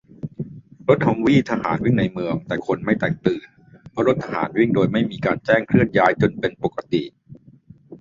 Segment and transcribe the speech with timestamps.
[0.87, 3.47] -รถฮัมวี่ทหารวิ่งในเมือง แต่คนไม่แตกตื่น
[3.91, 7.03] เพราะรถทหารวิ่งโดยไม่มีการแจ้งเคลื่อนย้ายจนเป็นปกติ